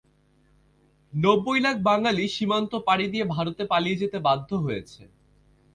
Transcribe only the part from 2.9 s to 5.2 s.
দিয়ে ভারতে পালিয়ে যেতে বাধ্য হয়েছে।